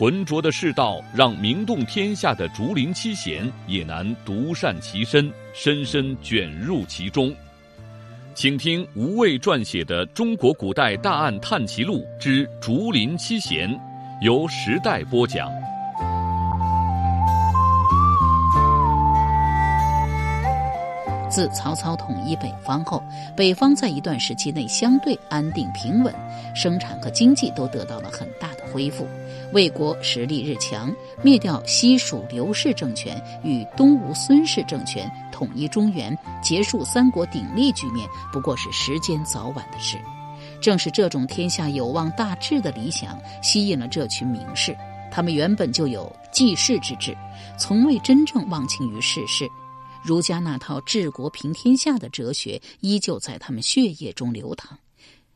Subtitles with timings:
[0.00, 7.30] 浑浊的世道，让名动天下的竹林七贤也难独善其身，深深卷入其中。
[8.32, 13.68] 请听吴畏撰写的《中国古代大案探奇录之竹林七贤》，
[14.22, 15.50] 由时代播讲。
[21.30, 23.02] 自曹操统一北方后，
[23.36, 26.12] 北方在一段时期内相对安定平稳，
[26.54, 29.06] 生产和经济都得到了很大的恢复。
[29.52, 39.96] 魏国实力日强，灭掉西蜀刘氏政权与东吴孙氏政权，统一中原，结束三国鼎立局面，不过是时间早晚的事。
[40.60, 44.76] 正是这种天下有望大治的理想，吸引了这群名士。
[45.10, 47.16] 他们原本就有济世之志，
[47.56, 49.48] 从未真正忘情于世事。
[50.02, 54.78] 儒家那套治国平天下的哲学依旧在他们血液中流淌。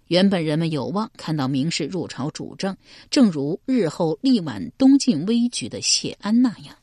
[0.09, 2.77] 原本人们有望看到名士入朝主政，
[3.11, 6.77] 正如日后力挽东晋危局的谢安那样。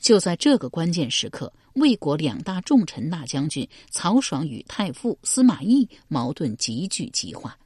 [0.00, 7.56] 就在这个关键时刻，魏国两大重臣大将军曹爽与太傅司马懿矛盾急剧激化，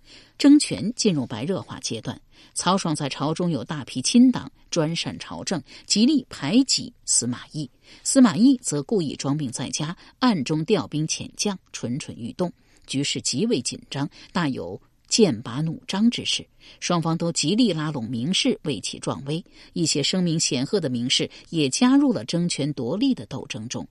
[0.41, 2.19] 争权进入白热化阶段。
[2.55, 7.71] 曹爽在朝中有大批亲党，专擅朝政，极力排挤司马懿。
[8.03, 12.51] 司马懿则故意装病在家，暗中调兵遣将，蠢蠢欲动，
[12.87, 16.47] 局势极为紧张，大有剑拔弩张之势。
[16.81, 23.87] 双方都极力拉拢名士为其壮威，一些声名显赫的名士也加入了争权夺利的斗争中。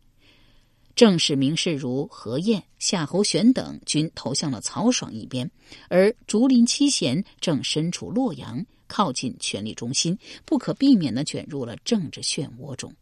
[1.00, 5.50] 正史名士如何晏、夏侯玄等均投向了曹爽一边，
[5.88, 12.93] 而竹林七贤正身处洛阳，靠近权力中心，不可避免的卷入了政治漩涡中。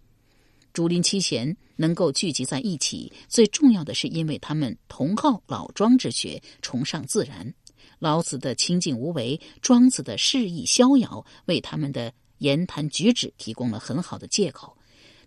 [0.73, 7.51] 竹林七贤能够聚集在一起，最重要的是因为他们同好老庄之学，崇尚自然。
[7.97, 14.76] 老子的清静无为，庄子的适意逍遥，为他们的言谈举止提供了很好的借口。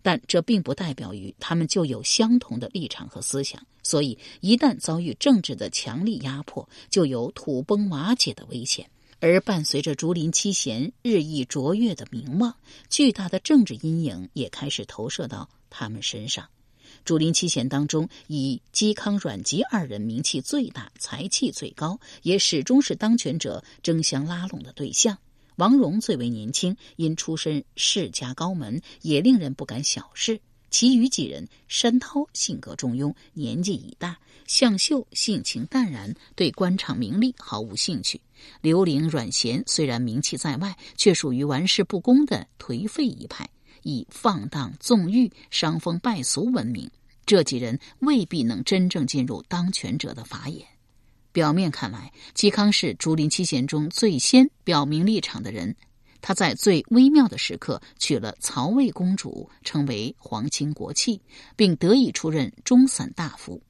[0.02, 8.88] 但这并不代表于他们就有相同的立场和思想，所以一旦遭遇政治的强力压迫，就有土崩瓦解的危险。
[9.22, 12.56] 而伴随着竹林七贤日益卓越的名望，
[12.88, 16.48] 巨大的政治阴影也开始投射到他们身上。
[17.04, 25.18] 竹林七贤当中，以嵇康、阮籍二人名气最大，才气最高，也始终是当权者争相拉拢的对象。
[25.56, 30.40] 王戎最为年轻，因出身世家高门，也令人不敢小视。
[30.70, 34.14] 其余几人，山涛性格中庸，年纪已大；
[34.46, 38.20] 向秀性情淡然，对官场名利毫无兴趣。
[38.60, 43.50] 刘伶、阮咸虽然名气在外，却属于玩世不恭的颓废一派，
[43.82, 46.88] 以放荡纵欲、伤风败俗闻名。
[47.26, 50.64] 这几人未必能真正进入当权者的法眼。
[51.32, 55.74] 表面看来，嵇康是竹林七贤中最先表明立场的人。
[56.20, 61.20] 他在最微妙的时刻娶了曹魏公主，成为皇亲国戚，
[61.56, 63.62] 并得以出任中散大夫，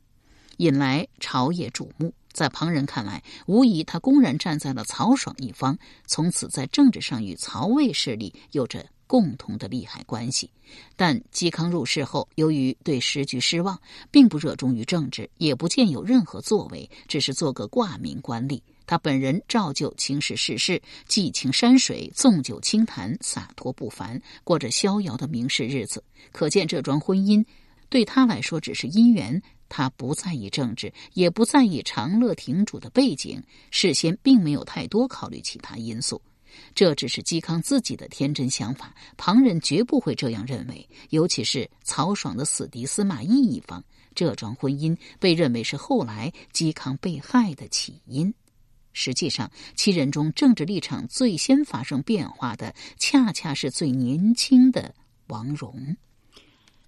[0.56, 2.12] 引来朝野瞩目。
[2.32, 8.86] 在旁人看来，无疑他公然站在了曹爽一方，从此在政治上与曹魏势力有着。
[9.10, 10.48] 共同的利害关系，
[10.94, 13.76] 但嵇康入世后，由于对时局失望，
[14.08, 18.62] 并不热衷于政治，也不见有任何作为，只是做个挂名官吏。
[18.86, 26.04] 他本人照旧轻视世事，寄情山水，纵酒清谈，洒脱不凡，过着逍遥的名士日子。
[26.30, 27.44] 可见这桩婚姻
[27.88, 36.22] 对他来说只是姻缘，他不在意政治，也不在意长乐亭主的背景，事先并没有太多考虑其他因素。
[36.74, 40.88] 这只是嵇康自己的天真想法，旁人绝不会这样认为。
[41.10, 48.32] 尤其是曹爽的死敌司马懿一方，这桩婚姻被认为是后来嵇康被害的起因。
[48.92, 54.94] 实际上，七人中政治立场最先发生变化的，恰恰是最年轻的
[55.28, 55.96] 王戎。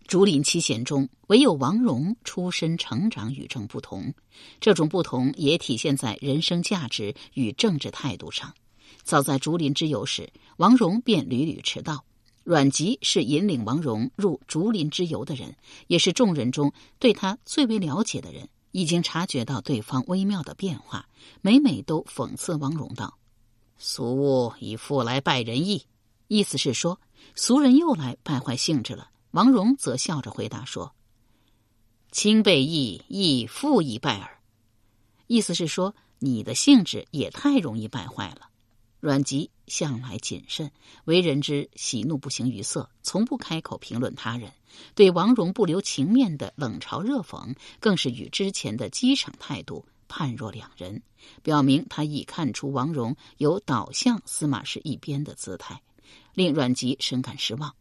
[0.08, 4.12] 竹林七贤中，唯有王戎出身成长与众不同。
[4.60, 8.52] 这种不同也体现在人生价值与政治态度上。
[9.02, 12.04] 早在竹林之游时，王戎便屡屡迟到。
[12.44, 15.54] 阮籍是引领王戎入竹林之游的人，
[15.86, 21.08] 也是众人中对他最为了解的人，已经察觉到对方微妙的变化，
[21.40, 23.16] 每每都讽刺王戎道
[23.78, 25.86] ：“俗物以复来败仁义。”
[26.26, 26.98] 意思是说，
[27.36, 29.10] 俗人又来败坏兴致了。
[29.30, 30.94] 王戎则笑着回答说
[32.10, 34.40] ：“亲被义，亦复易败耳。
[35.28, 38.48] 意思是说，你的性质也太容易败坏了。
[39.02, 40.70] 阮籍向来谨慎，
[41.06, 44.52] 为人之喜怒不形于色，从不开口评论他人。
[44.94, 51.02] 对王戎不留情面的冷嘲热讽，更是与之前的激赏态度判若两人，
[51.42, 55.82] 表明他已看出王戎有倒向司马氏一边的姿态，
[56.32, 57.74] 令阮籍深感失望。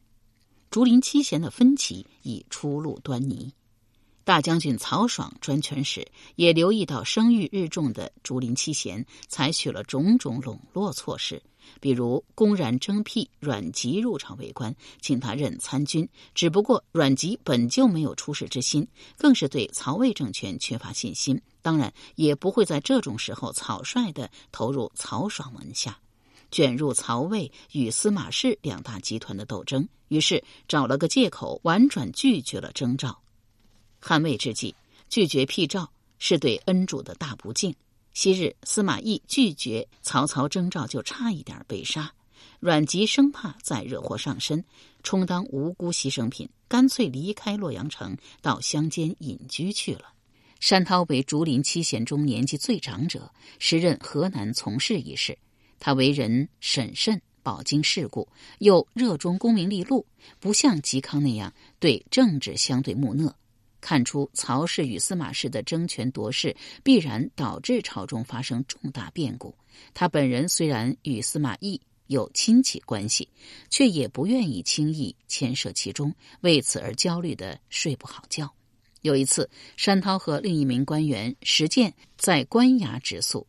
[0.72, 3.54] 竹林七贤的分歧已初露端倪。
[4.24, 11.42] 大将军曹爽专权时，也留意到声誉日重的竹林七贤采取了种种笼络措施，
[11.80, 16.08] 比如公然征辟阮籍入朝为官，请他任参军。
[16.36, 18.88] 只不过阮籍本就没有出仕之心，
[19.18, 25.98] 更是对曹魏政权缺乏信心，当然也不会在这种时候草率地投入曹爽门下，
[26.52, 29.88] 卷入曹魏与司马氏两大集团的斗争。
[30.10, 33.18] 于是找了个借口，婉转拒绝了征召。
[34.02, 34.76] 汉魏之际，
[35.08, 37.74] 拒绝辟诏是对恩主的大不敬。
[38.14, 42.12] 昔日司马懿拒绝曹操征召，就差一点被杀。
[42.60, 44.66] 阮籍生怕再惹祸上身，
[45.04, 50.14] 充当无辜牺牲品，干脆离开洛阳城，到乡间隐居去了。
[50.60, 55.38] 山涛为竹林七贤中年纪最长者，时任河南从事一事。
[55.80, 58.28] 他为人审慎，饱经世故，
[58.60, 60.06] 又热衷功名利禄，
[60.40, 63.34] 不像嵇康那样对政治相对木讷。
[63.82, 69.54] 看出曹氏与司马氏的争权夺势必然导致朝中发生重大变故。
[69.94, 73.28] 他本人虽然与司马懿有亲戚关系，
[73.70, 78.50] 却也不愿意轻易牵涉其中，为此而焦虑的睡不好觉。
[79.02, 83.48] 有一次，山涛和另一名官员石建在官衙值宿，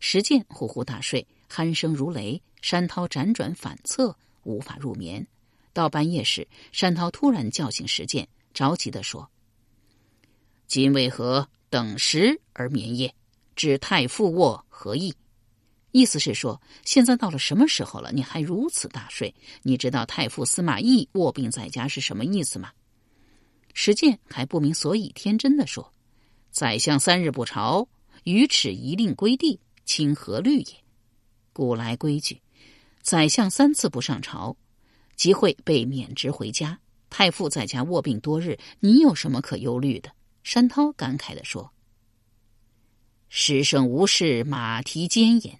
[0.00, 2.40] 石建呼呼大睡，鼾声如雷。
[2.62, 5.26] 山涛辗转反侧，无法入眠。
[5.74, 9.30] 到半夜时，山涛突然叫醒石建，着急地说。
[10.66, 13.14] 今为何等时而眠夜？
[13.54, 15.14] 指太傅卧何意？
[15.92, 19.32] 意思是说，现在到了什么时候了，你还如此大睡？
[19.62, 22.72] 你知道太傅司马懿卧病在家是什么意思吗？
[23.74, 25.92] 石建还不明所以，天真的说
[26.50, 27.88] ：“宰相三日不朝，
[28.24, 30.66] 于耻一令归地，清何虑也？
[31.52, 32.40] 古来规矩，
[33.02, 34.56] 宰相三次不上朝，
[35.14, 36.80] 即会被免职回家。
[37.08, 40.10] 太傅在家卧病多日，你有什么可忧虑的？”
[40.44, 41.72] 山涛感慨的说
[43.30, 45.58] ：“师生无事，马蹄坚也。”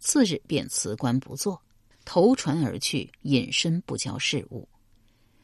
[0.00, 1.62] 次日便辞官不做，
[2.04, 4.68] 投船而去，隐身不交事务。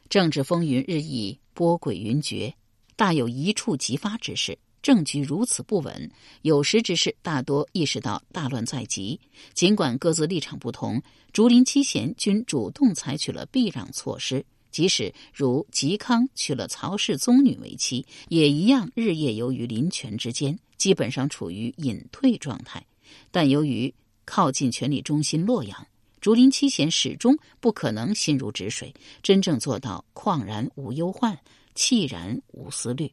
[0.09, 2.53] 政治风云日益波诡云谲，
[2.97, 4.57] 大有一触即发之势。
[4.81, 9.17] 政局如此不稳，有识之士大多意识到大乱在即。
[9.53, 11.01] 尽管各自立场不同，
[11.31, 14.45] 竹林七贤均主动采取了避让措施。
[14.73, 22.83] 即使如嵇康娶了曹氏宗女为妻，也一样日夜游于林泉之间，基本上处于隐退状态。
[23.29, 23.93] 但由于
[24.25, 25.87] 靠近权力中心洛阳，
[26.19, 28.91] 竹林七贤始终不可能心如止水，
[29.21, 31.37] 真正做到旷然无忧患，
[31.75, 33.11] 气然无思虑。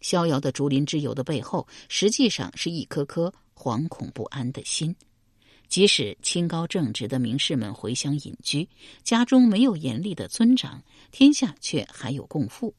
[0.00, 4.96] 逍遥的竹林之游的背后，实际上是一颗颗惶恐不安的心。
[5.72, 8.68] 即使清高正直的名士们回乡隐居，
[9.02, 12.74] 家中没有严厉的尊长，天下却还有共富。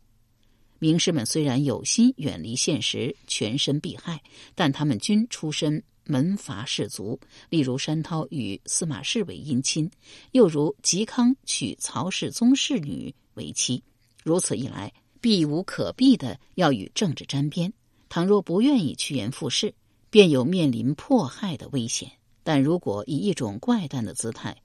[0.78, 4.22] 名士们虽然有心远离现实，全身避害，
[4.54, 7.20] 但他们均出身门阀士族。
[7.50, 9.90] 例如山涛与司马氏为姻亲，
[10.34, 13.84] 又如嵇康娶曹氏宗室女为妻。
[14.24, 17.74] 如此一来，避无可避的要与政治沾边。
[18.08, 19.74] 倘若不愿意趋炎附势，
[20.12, 22.12] 便有面临迫害的危险。
[22.44, 24.56] 但如果以一种怪诞的姿态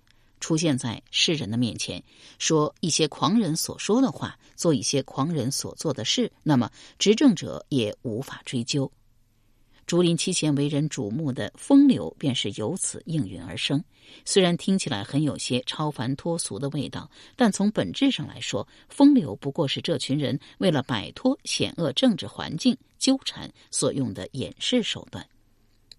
[0.41, 2.03] 出现在世人的面前，
[2.39, 8.91] 说一些狂人所说的话，做一些狂人所做的事，那么执政者也无法追究。
[9.87, 13.83] 竹林七贤为人瞩目的风流，便是由此应运而生。
[14.25, 25.27] 虽然听起来很有些超凡脱俗的味道，但从本质上来说，风流不过是这群人为了摆脱险恶政治环境纠缠所用的掩饰手段。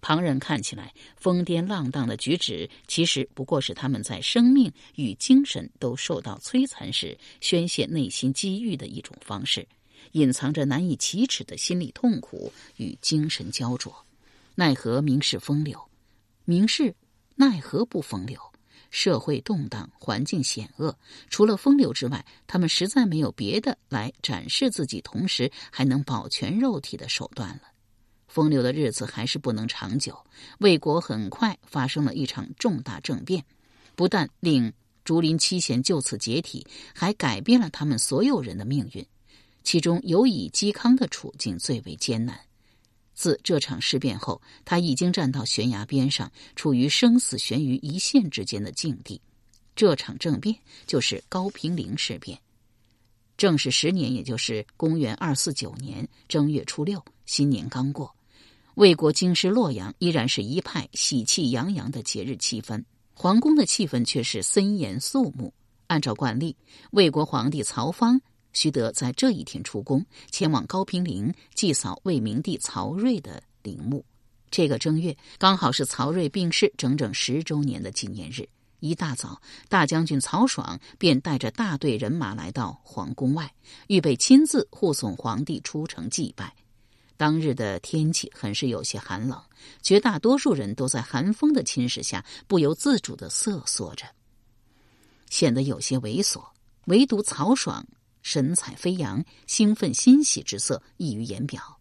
[0.01, 9.67] 旁人看起来疯癫浪荡的举止，其实不过是他们在生命与精神都受到摧残时宣泄内心机遇的一种方式，
[10.13, 13.93] 隐藏着难以启齿的心理痛苦与精神焦灼。
[14.55, 15.79] 奈何名士风流，
[16.45, 16.95] 名士
[17.35, 18.39] 奈何不风流？
[18.91, 20.97] 社会动荡，环境险恶，
[21.29, 27.61] 除了风流之外，他们实在没有别的来展示自己，同时还能保全肉体的手段了。
[28.29, 30.17] 风流的日子还是不能长久，
[30.59, 33.43] 魏国很快发生了一场重大政变，
[33.95, 34.71] 不但令
[35.03, 39.05] 竹林七贤就此解体，还改变了他们所有人的命运。
[39.63, 42.39] 其中尤以嵇康的处境最为艰难。
[43.13, 49.19] 自这场事变后，他已经站到悬崖边上，处于生死悬于一线之间的境地。
[49.75, 50.55] 这场政变
[50.86, 52.39] 就是高平陵事变。
[53.36, 58.13] 正是十年，也就是公元二四九年正月初六，新年刚过，
[58.79, 62.81] 魏国京师洛阳依然是一派喜气洋洋的节日气氛，
[63.13, 65.53] 皇宫的气氛却是森严肃穆。
[65.88, 66.55] 按照惯例，
[66.91, 68.21] 魏国皇帝曹芳
[68.53, 74.05] 须得在这一天出宫，前往高平陵祭扫魏明帝曹睿的陵墓。
[74.50, 78.48] 这个正月刚好是曹睿病逝整整十周年的纪念日。
[78.79, 83.53] 一大早，大将军曹爽便带着大队人马来到皇宫外，
[83.88, 86.55] 预备亲自护送皇帝出城祭拜。
[87.19, 89.38] 当日的天气很是有些寒冷，
[89.81, 94.05] 绝大多数人都在寒风的侵蚀下不由自主的瑟缩着，
[95.29, 96.41] 显得有些猥琐。
[96.85, 97.85] 唯独曹爽。
[98.21, 101.77] 神采飞扬、兴奋欣喜之色溢于言表。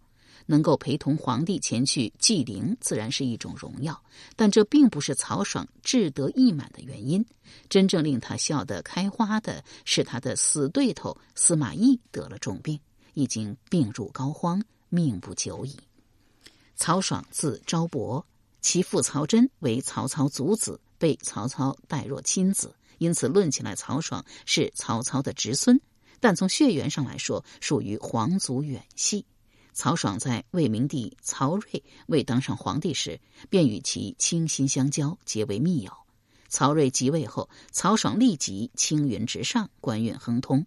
[0.47, 4.03] 能够陪同皇帝前去祭陵，自然是一种荣耀，
[4.35, 7.25] 但这并不是曹爽志得意满的原因。
[7.69, 12.81] 真正令他笑得开花的是，他的死对头司马懿得了重病，
[13.15, 15.77] 已经病入膏肓，命不久矣。
[16.77, 18.25] 曹爽字昭伯，
[18.61, 25.81] 其父曹真为曹操族子，被曹操待若亲子，因此论起来，曹爽是曹操的侄孙。
[26.21, 29.25] 但从血缘上来说，属于皇族远系。
[29.73, 35.93] 曹爽在魏明帝曹睿未当上皇帝时，便与其倾心相交，结为密友。
[36.49, 40.67] 曹睿即位后，曹爽立即青云直上，官运亨通，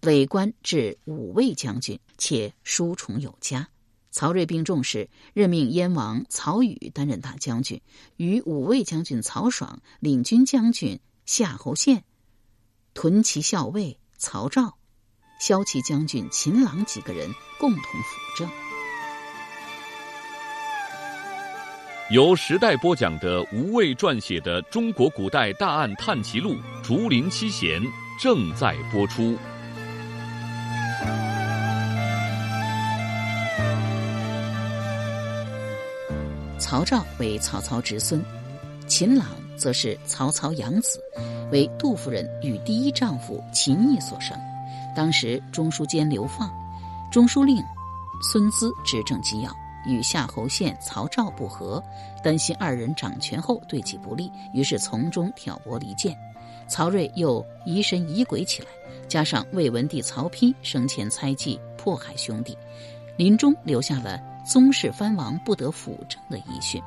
[0.00, 3.68] 累官至五位将军，且书宠有加。
[4.10, 7.80] 曹睿病重时，任命燕王曹宇担任大将军，
[8.16, 12.02] 与五位将军曹爽领军将军夏侯献、
[12.92, 14.76] 屯骑校尉曹昭。
[15.38, 18.50] 骁骑将军秦朗几个人共同辅政。
[22.10, 27.80] 由时代播讲的吴畏撰写的《中国古代大案探奇录·竹林七贤》
[28.20, 29.38] 正在播出。
[36.70, 38.24] 曹昭为曹操侄孙，
[38.86, 41.02] 秦朗则是曹操养子，
[41.50, 44.38] 为杜夫人与第一丈夫秦毅所生。
[44.94, 46.48] 当时中书监刘放、
[47.10, 47.60] 中书令
[48.22, 49.52] 孙资执政机要，
[49.84, 51.82] 与夏侯宪、曹昭不和，
[52.22, 56.16] 担心二人掌权后对其不利，于是从中挑拨离间。
[56.68, 58.68] 曹睿又疑神疑鬼起来，
[59.08, 62.56] 加上魏文帝曹丕生前猜忌迫害兄弟，
[63.16, 66.82] 临终留下了宗室藩王不得辅政的遗训。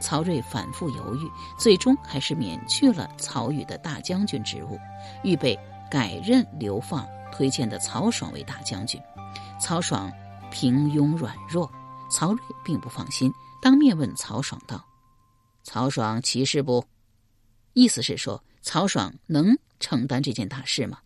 [0.00, 4.78] 曹睿反复犹豫，最终还是免去了曹宇的大将军职务，
[5.22, 5.58] 预备
[5.90, 7.06] 改任刘放。
[7.32, 9.02] 推荐的曹爽为大将军，
[9.60, 10.10] 曹爽
[10.50, 11.70] 平庸软弱，
[12.08, 14.82] 曹睿并不放心，当面问曹爽道
[15.62, 16.82] ：“曹爽其事不？”
[17.74, 20.98] 意思是说曹爽能承担这件大事吗？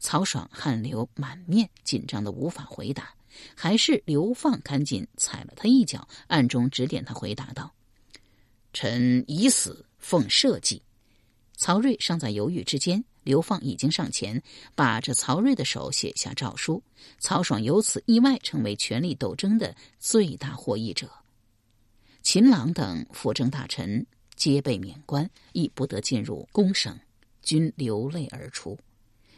[0.00, 3.04] 曹爽汗流满面，紧张的无法回答。
[3.54, 7.72] 还是刘放赶紧踩了他一脚，暗中指点他回答道
[8.72, 10.82] ：“臣已死，奉社稷。”
[11.56, 13.04] 曹睿尚在犹豫之间。
[13.22, 14.42] 刘放已经上前，
[14.74, 16.82] 把着曹睿的手写下诏书。
[17.18, 21.06] 曹爽由此意外成为权力斗争的最大获益者。
[22.22, 24.04] 秦朗等辅政大臣
[24.36, 26.98] 皆被免官，亦不得进入宫省，
[27.42, 28.76] 均流泪而出。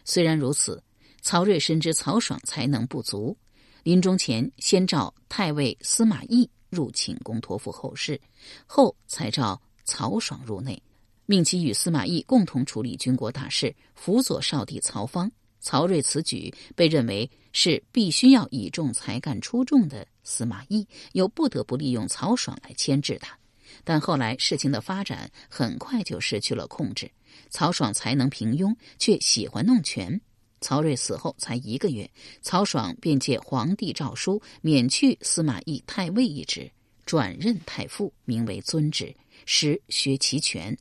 [0.05, 0.81] 虽然如此，
[1.21, 3.37] 曹睿深知曹爽才能不足，
[3.83, 8.21] 临终前先召太尉司马懿入寝宫托付后事，
[8.67, 10.81] 后才召曹爽入内。
[11.27, 15.31] 命其与司马懿共同处理军国大事，辅佐少帝曹芳。
[15.61, 23.39] 曹睿此举被认为是必须要倚重才干出众的司马懿，又不得不利用曹爽来牵制他。
[23.85, 27.11] 但后来事情的发展很快就失去了控制。
[27.49, 30.21] 曹爽才能平庸，却喜欢弄权。
[30.63, 36.71] 曹睿死后才一个月，曹爽便借皇帝诏书免去司马懿太尉一职，
[37.05, 39.15] 转任太傅，名为尊职，
[39.45, 40.75] 实削其权。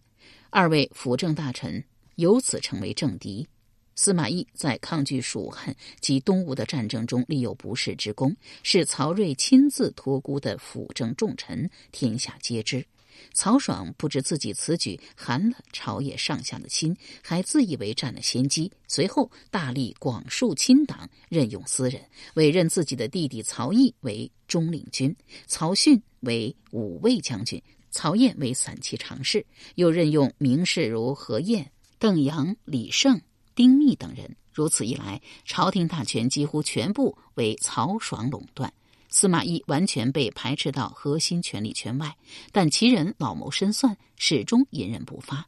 [0.50, 1.83] 二位辅政大臣
[2.15, 3.45] 由此成为政敌。
[3.93, 12.85] 司马懿在抗拒蜀汉及东吴的战争中立有不世之功，是曹睿亲自托孤的辅政重臣，天下皆知。
[13.34, 18.72] 曹爽不知自己此举寒了朝野上下的心，还自以为占了先机。
[18.88, 22.01] 随后大力广树亲党，任用私人，
[22.36, 25.15] 委任自己的弟弟曹毅为中领军，
[25.48, 27.62] 曹训为五卫将军。
[27.94, 33.22] 曹燕为散骑常侍，又任用名士如何晏、邓阳、李胜
[33.53, 34.34] 丁密等人。
[34.53, 38.74] 如此一来，朝廷大权几乎全部为曹爽垄断，
[39.12, 42.15] 司马懿完全被排斥到核心权力圈外。
[42.51, 45.46] 但其人老谋深算，始终隐忍不发。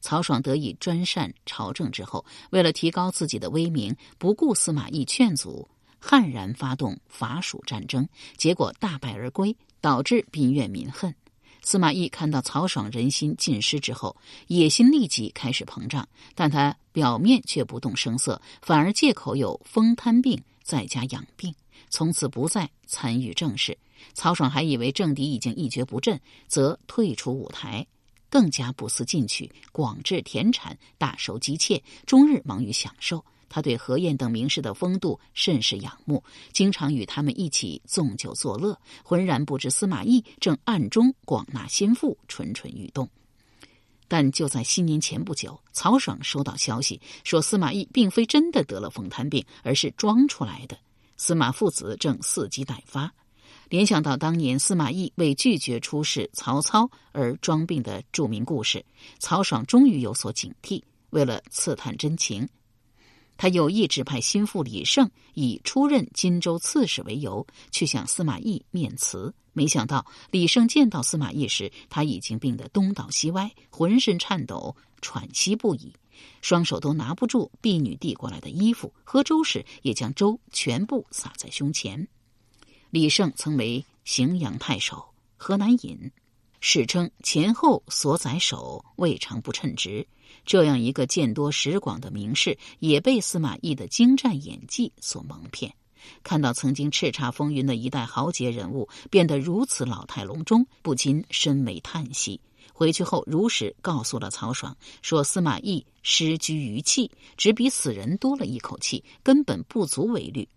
[0.00, 5.68] 曹爽得以专擅朝政之后，为了提高自己的威名，不顾司马懿劝阻，
[6.00, 11.14] 悍然发动伐蜀战争，结果大败而归，导致兵怨民恨。
[11.62, 14.16] 司马懿看到曹爽人心尽失之后，
[14.48, 21.54] 野心立即开始膨胀，但他表面却不动声色，反而借口有风瘫病在家养病，
[21.92, 23.76] 从此不再参与政事。
[24.14, 26.18] 曹爽还以为政敌已经一蹶不振，
[26.48, 27.86] 则退出舞台。
[28.30, 33.22] 更加不思进取，广置田产，大收姬妾，终日忙于享受。
[33.50, 43.06] 他对何晏等名士的风度甚是仰慕，经常与他们一起纵酒作乐，浑然不知司马懿正暗中广纳心腹，蠢蠢欲动。
[44.08, 50.78] 但就在新年前不久，曹爽收到消息，说司马懿并非真的得了风瘫病，而是装出来的。
[51.16, 53.12] 司马父子正伺机待发。
[53.68, 58.84] 联想到当年司马懿为拒绝出使曹操而装病的著名故事，
[59.18, 60.82] 曹爽终于有所警惕。
[61.10, 62.48] 为了刺探真情，
[63.36, 69.34] 他有意指派心腹李胜以出任荆州刺史为由，去向司马懿面辞。
[69.54, 75.92] 没想到李胜见到司马懿时，他已经病得东倒西歪，浑身颤抖，喘息不已，
[76.40, 82.08] 双手都拿不住婢女递过来的衣服，喝粥时也将粥全部洒在胸前。
[82.90, 85.04] 李胜曾为荥阳太守，
[85.36, 86.10] 河南尹，
[86.60, 90.06] 史称前后所宰首，未尝不称职。
[90.44, 95.72] 这样一个见多识广的名士，也被司马懿的精湛演技所蒙骗。
[96.24, 102.40] 看到曾经叱咤风云的一代豪杰人物变得如此老态龙钟，不禁深为叹息。
[102.72, 110.48] 回去后如实告诉了曹爽，说司马懿失居于气，只比死人多了一口气，根本不足为虑。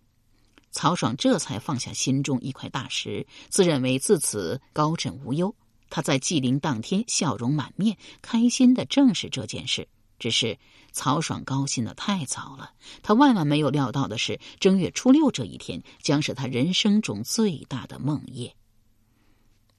[0.71, 5.55] 曹爽这才放下心中一块大石，自认为自此高枕无忧。
[5.89, 9.87] 他在祭灵当天笑容满面，开心的正是这件事。
[10.17, 10.57] 只是
[10.93, 12.71] 曹爽高兴的太早了，
[13.03, 18.55] 他万万没有料到的是，正月初六这一天将是他人生中最大的梦夜。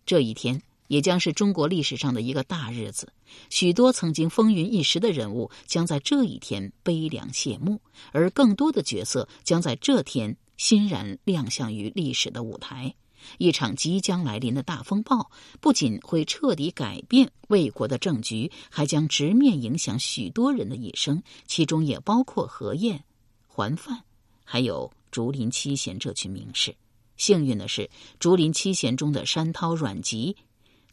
[0.04, 3.12] 这一天也将是中国历史上的一个大日子，
[3.50, 7.80] 许多曾经风云一时的人物将在这一天悲凉谢幕，
[8.12, 10.36] 而更多的角色将在这天。
[10.56, 12.94] 欣然亮相于历史的舞台，
[13.36, 23.04] 一场即将来临的大风暴，不仅会彻底改变魏国的政局，还将直面影响许多人的一生，其中也包括何晏、
[23.46, 24.02] 桓范，
[24.44, 26.74] 还有竹林七贤这群名士。
[27.18, 30.36] 幸运的是，竹林七贤中的山涛、阮籍，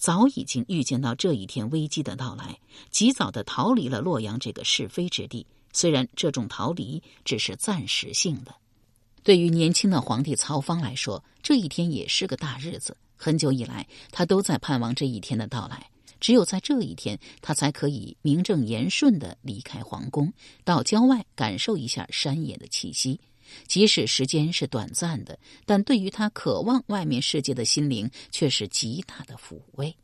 [0.03, 2.59] 早已经预见到这一天危机的到来，
[2.91, 5.47] 及早的逃离了洛阳这个是非之地。
[5.71, 8.53] 虽然这种逃离只是暂时性的。
[9.23, 12.97] 对于年轻的皇帝曹芳来说，这一天也是个大日子。
[13.15, 15.89] 很久以来，他都在盼望这一天的到来。
[16.19, 20.33] 只有在这一天，他才可以名正言顺的离开皇宫，
[20.65, 23.21] 到郊外感受一下山野的气息。
[23.67, 29.95] 即使时间是短暂的，但对于他渴望外面世界的心灵，却是极大的抚慰。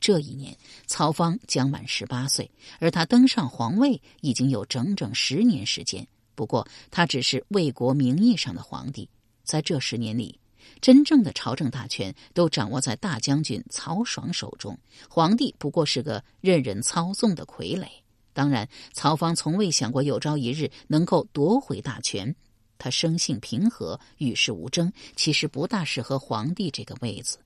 [0.00, 2.50] 这一年，曹芳将满十八岁，
[2.80, 6.04] 而他登上皇位已经有整整十年时间。
[6.34, 9.08] 不过，他只是魏国名义上的皇帝，
[9.44, 10.40] 在这十年里，
[10.80, 14.76] 真正的朝政大权都掌握在大将军曹爽手中，
[15.08, 17.86] 皇帝不过是个任人操纵的傀儡。
[18.32, 22.34] 当然，曹芳从未想过有朝一日能够夺回大权。
[22.82, 27.38] 他生性平和，与世无争，其实不大适合皇帝这个位子。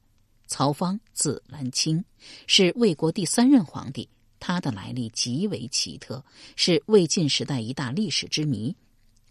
[0.46, 2.02] 曹芳字兰清，
[2.46, 4.08] 是魏国第三任皇帝。
[4.40, 6.24] 他的来历极为奇特，
[6.56, 8.74] 是魏晋时代一大历史之谜。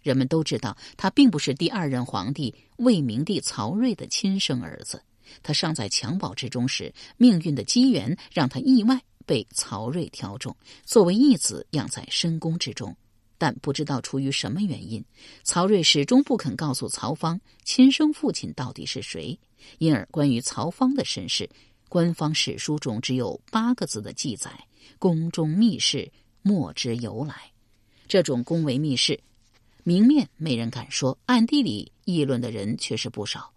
[0.03, 5.01] 人们都知道，他并不是第二任皇帝魏明帝曹睿的亲生儿子。
[5.41, 12.95] 他尚在襁褓之中时，命运的机缘让他意外被曹睿挑中，作为义子养在深宫之中。
[13.37, 15.03] 但不知道出于什么原因，
[15.43, 19.37] 曹睿始终不肯告诉曹芳亲生父亲到底是谁，
[19.77, 21.49] 因而关于曹芳的身世，
[21.89, 24.51] 官方史书中只有八个字的记载。
[24.99, 26.09] 宫中密事
[26.41, 27.51] 莫知由来，
[28.07, 29.19] 这种宫闱秘事，
[29.83, 33.51] 明面没人敢说，暗地里议论的人却是不少。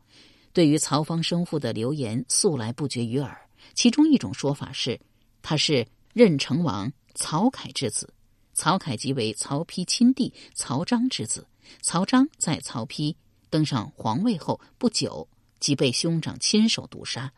[0.53, 3.38] 对于曹芳生父的流言，素来不绝于耳。
[3.75, 4.99] 其中一种说法是，
[5.43, 8.12] 他是任城王曹凯之子。
[8.59, 11.47] 曹凯即为曹丕亲弟曹彰之子。
[11.81, 13.14] 曹彰在曹丕
[13.51, 15.29] 登上皇位后不久，
[15.61, 17.33] 即被兄长亲手毒杀。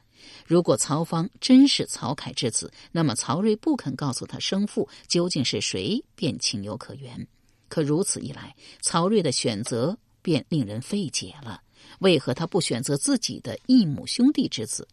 [0.46, 7.28] 如果曹芳真是曹凯之子，那么曹睿不肯告诉他生父究竟是谁，便情有可原。
[7.68, 11.61] 可如此一来，曹睿的选择便令人费解了。
[11.98, 14.88] 为何他不选择自己的异母兄弟之子，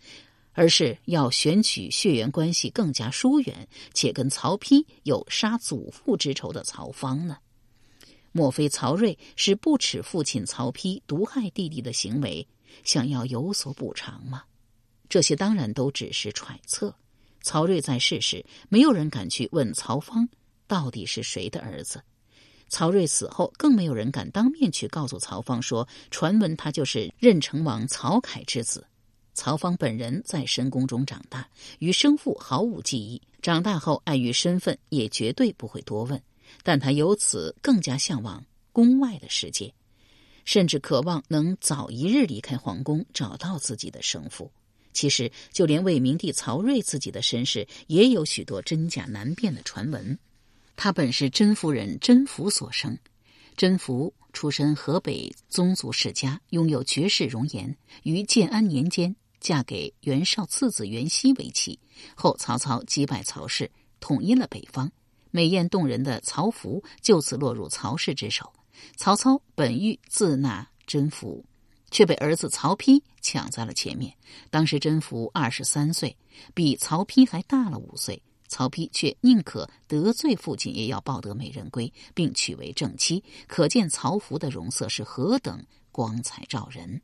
[0.57, 7.37] 而是要选取血缘关系更加疏远且跟曹丕有杀祖父之仇的曹芳呢？
[8.31, 12.47] 莫非曹睿是不耻父亲曹丕毒害弟弟的行为，
[12.83, 14.45] 想要有所补偿吗？
[15.07, 16.95] 这些当然都只是揣测。
[17.43, 20.27] 曹睿在世时，没有人敢去问曹芳
[20.65, 22.01] 到底是谁的儿子。
[22.67, 28.87] 曹睿死后，更没有人敢当面去告诉曹芳说，传闻他就是任城王曹凯之子。
[29.37, 31.47] 曹芳本人在深宫中长大，
[31.77, 33.21] 与生父毫无记忆。
[33.39, 36.19] 长大后，碍于身份，也绝对不会多问。
[36.63, 39.71] 但他由此更加向往宫外的世界，
[40.43, 44.51] 甚至渴望能早一日离开皇宫，找到自己的生父。
[44.91, 50.17] 其实，就连魏明帝曹睿自己的身世，也有许多真假难辨的传闻。
[50.75, 52.97] 他本是甄夫人甄宓所生，
[53.55, 57.77] 甄宓出身河北宗族世家，拥有绝世容颜。
[58.01, 59.15] 于建安年间
[59.47, 61.79] 嫁给袁绍次子袁熙为妻，
[62.15, 64.91] 后曹操击败曹氏，统一了北方，
[65.31, 68.51] 美艳动人的曹福就此落入曹氏之手。
[68.97, 71.41] 曹操本欲自纳甄宓，
[71.89, 74.13] 却被儿子曹丕抢在了前面。
[74.49, 76.17] 当时甄宓二十三岁，
[76.53, 78.21] 比曹丕还大了五岁。
[78.49, 83.23] 曹丕却宁可得罪父亲，也要抱得美人归，并娶为正妻。
[83.47, 87.01] 可见曹福的容色是何等光彩照人。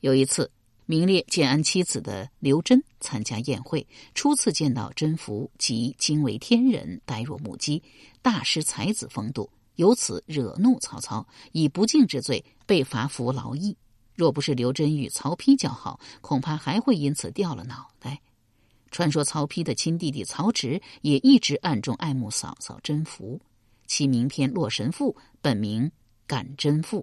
[0.00, 0.50] 有一次，
[0.86, 7.82] 名列建安七子的刘桢参加宴会，初次见到甄宓，即惊为天人，呆若木鸡，
[8.22, 13.76] 大失才子风度，由此惹怒曹操，以不敬之罪被罚服劳役。
[14.14, 18.22] 若不是刘桢与曹丕交好，恐怕还会因此掉了脑袋。
[18.92, 23.40] 传说曹丕的亲弟弟曹植也一直暗中爱慕嫂嫂甄宓，
[23.88, 25.82] 其名篇《洛神赋》本名
[26.28, 27.00] 《感甄赋》，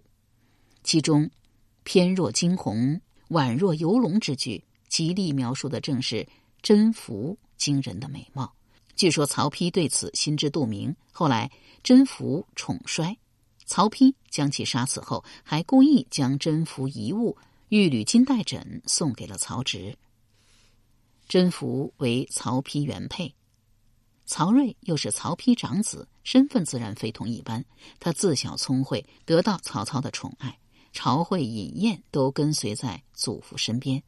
[0.83, 1.29] 其中
[1.83, 2.99] “翩若惊鸿，
[3.33, 6.27] 宛若游龙”之句，极力描述的正是
[6.61, 8.53] 甄宓惊人的美貌。
[8.95, 10.95] 据说曹丕对此心知肚明。
[11.11, 13.17] 后来甄宓宠衰，
[13.65, 17.35] 曹丕将其杀死后，还故意将甄宓遗物
[17.69, 19.97] 玉缕金带枕送给了曹植。
[21.27, 23.33] 甄宓为曹丕原配，
[24.25, 27.65] 曹睿又是曹丕长子，身份自然非同一般。
[27.99, 30.59] 他自小聪慧，得到曹操的宠爱，
[30.93, 34.01] 朝会饮宴都跟随在祖父身边。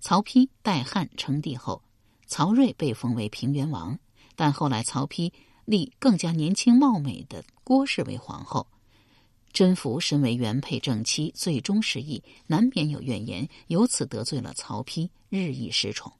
[0.00, 1.82] 曹丕代汉称帝后，
[2.26, 3.98] 曹睿被封为平原王，
[4.36, 5.30] 但后来曹丕
[5.66, 8.66] 立更加年轻貌美的郭氏为皇后。
[9.52, 16.12] 甄宓身为原配正妻，最终失意，难免有怨言，由此得罪了曹丕，日益失宠。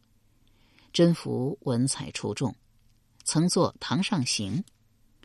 [0.93, 2.53] 甄宓文采出众，
[3.23, 4.59] 曾作《堂上行》，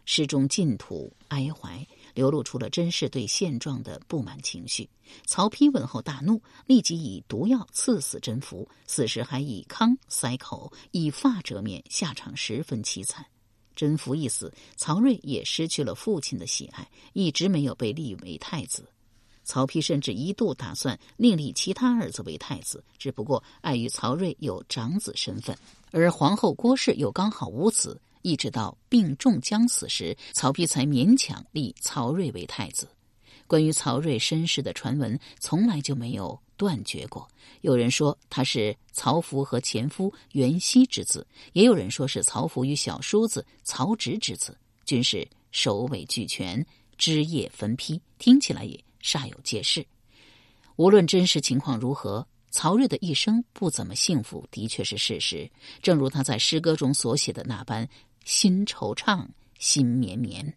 [0.05, 4.89] 诗中尽吐哀怀，流露出了甄氏对现状的不满情绪。
[5.27, 13.23] 曹丕闻后大怒，立即以毒药赐死甄宓，死时还以糠塞口，以发遮面，下场十分凄惨。
[13.75, 18.89] 甄宓一死，曹睿也失去了父亲的喜爱，一直没有被立为太子。
[19.43, 25.55] 曹丕甚至一度打算另立其他儿子为太子，只不过碍于曹睿有长子身份，
[25.91, 32.89] 而皇后郭氏又刚好无子，一直到病重将死时，曹丕才勉强立曹睿为太子。
[33.45, 37.27] 关于曹睿身世的传闻从来就没有断绝过。
[37.61, 46.65] 有人说他是曹福和前夫袁熙之子，也有人说是曹福与小叔子曹植之子，均是首尾俱全，
[46.97, 48.83] 枝叶分批，听起来也。
[49.03, 49.85] 煞有介事。
[50.77, 55.47] 无论真实情况如何，曹睿的一生不怎么幸福，的确是事实。
[55.83, 57.87] 正如他在诗歌中所写的那般
[58.25, 59.25] ：“心惆怅，
[59.57, 60.53] 心绵绵。”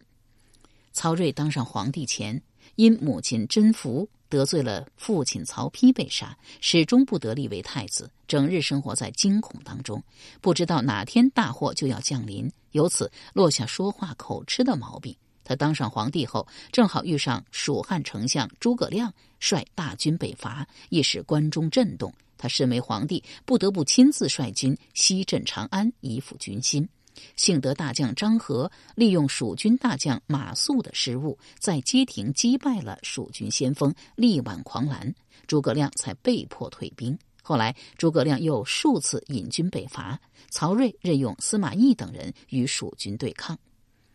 [0.91, 2.41] 曹睿当上皇帝前，
[2.75, 10.03] 因母亲甄宓得罪了父亲曹丕，被杀，始终不得立为太子，整日生活在惊恐当中，
[10.41, 15.15] 不知道哪天大祸就要降临，由此落下说话口吃的毛病。
[15.43, 22.13] 他当上皇帝后，正好遇上蜀汉丞相诸葛亮率大军北伐，一时关中震动。
[22.37, 26.87] 他身为皇帝，不得不亲自率军西镇长安，以抚军心。
[27.35, 35.13] 幸得大将张合利用蜀军大将马谡的失误，在街亭击败了蜀军先锋，力挽狂澜，
[35.47, 37.17] 诸葛亮才被迫退兵。
[37.41, 40.19] 后来，诸葛亮又数次引军北伐，
[40.51, 43.57] 曹睿任用司马懿等人与蜀军对抗。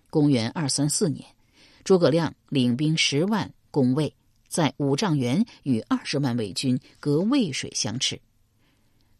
[0.08, 1.26] 公元二三四年，
[1.82, 4.14] 诸葛亮领兵十万攻魏，
[4.46, 8.20] 在五丈原与二十万魏军隔渭水相持。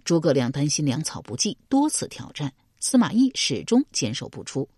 [0.05, 2.53] 诸葛亮担心粮草不济，多次挑战，
[2.85, 4.69] 司马懿始终坚守不出。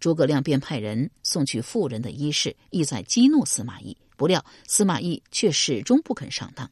[0.00, 3.96] 诸葛亮便派人送去妇人的衣饰，意在激怒司马懿。
[4.16, 6.68] 不料司马懿却始终不肯上当。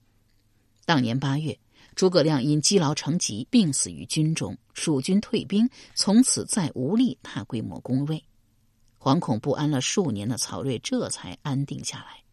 [0.85, 1.57] 当年八月，
[1.95, 4.59] 诸葛亮因积劳成疾，病死于军中。
[4.75, 8.25] 蜀军退兵，从此再无力大规模攻魏。
[8.99, 12.25] 惶恐不安了数年的曹睿这才安定下来。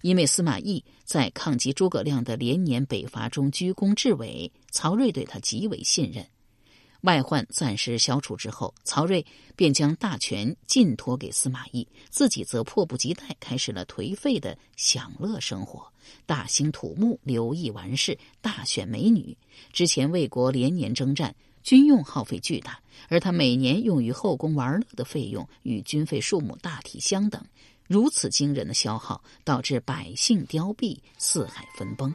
[0.00, 6.26] 因为司马懿在抗击诸葛亮的连年北伐中居功至伟，曹睿对他极为信任。
[7.02, 9.24] 外患暂时消除之后，曹睿
[9.56, 15.90] 便将大权尽托给司马懿，自己则迫不及待开始了颓废的享乐生活，
[16.26, 19.36] 大兴土木，留意玩事，大选美女。
[19.72, 27.42] 之前魏国连年征战，军用耗费巨大，而他每年用于后宫玩乐的费用与军费数目大体相等。
[27.86, 32.14] 如此惊人的消耗，导致百姓凋敝，四海分崩。